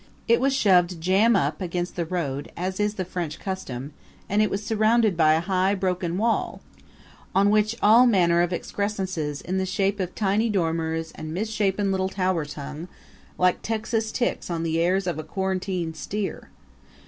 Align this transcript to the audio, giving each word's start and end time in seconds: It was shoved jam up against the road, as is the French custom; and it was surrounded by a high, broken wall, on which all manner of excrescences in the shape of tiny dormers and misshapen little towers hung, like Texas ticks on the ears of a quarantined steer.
It 0.27 0.41
was 0.41 0.51
shoved 0.55 0.99
jam 0.99 1.35
up 1.35 1.61
against 1.61 1.95
the 1.95 2.07
road, 2.07 2.51
as 2.57 2.79
is 2.79 2.95
the 2.95 3.05
French 3.05 3.37
custom; 3.39 3.93
and 4.27 4.41
it 4.41 4.49
was 4.49 4.65
surrounded 4.65 5.15
by 5.15 5.35
a 5.35 5.41
high, 5.41 5.75
broken 5.75 6.17
wall, 6.17 6.59
on 7.35 7.51
which 7.51 7.75
all 7.83 8.07
manner 8.07 8.41
of 8.41 8.51
excrescences 8.51 9.41
in 9.41 9.59
the 9.59 9.65
shape 9.67 9.99
of 9.99 10.15
tiny 10.15 10.49
dormers 10.49 11.11
and 11.13 11.35
misshapen 11.35 11.91
little 11.91 12.09
towers 12.09 12.55
hung, 12.55 12.87
like 13.37 13.61
Texas 13.61 14.11
ticks 14.11 14.49
on 14.49 14.63
the 14.63 14.77
ears 14.77 15.05
of 15.05 15.19
a 15.19 15.23
quarantined 15.23 15.95
steer. 15.95 16.49